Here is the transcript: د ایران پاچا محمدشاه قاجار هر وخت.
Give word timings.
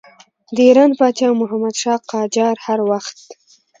د 0.55 0.57
ایران 0.67 0.91
پاچا 0.99 1.27
محمدشاه 1.41 1.99
قاجار 2.11 2.55
هر 2.65 2.79
وخت. 2.91 3.17